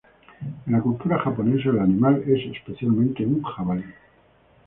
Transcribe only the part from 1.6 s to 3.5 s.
el animal es específicamente un